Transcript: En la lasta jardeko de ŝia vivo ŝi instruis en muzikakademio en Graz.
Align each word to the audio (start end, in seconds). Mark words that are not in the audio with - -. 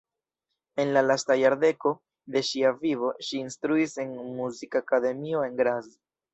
En 0.83 0.93
la 0.95 1.03
lasta 1.09 1.37
jardeko 1.41 1.91
de 2.37 2.43
ŝia 2.49 2.73
vivo 2.87 3.13
ŝi 3.29 3.43
instruis 3.45 3.95
en 4.07 4.19
muzikakademio 4.41 5.49
en 5.53 5.65
Graz. 5.65 5.97